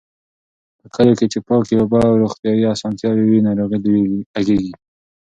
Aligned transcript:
په 0.79 0.85
کليو 0.95 1.17
کې 1.19 1.25
چې 1.31 1.39
پاکې 1.47 1.73
اوبه 1.77 1.99
او 2.09 2.15
روغتيايي 2.21 2.65
اسانتیاوې 2.73 3.23
وي، 3.27 3.39
ناروغۍ 3.47 3.95
لږېږي. 4.33 4.73